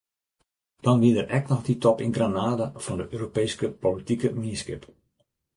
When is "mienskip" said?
4.41-4.83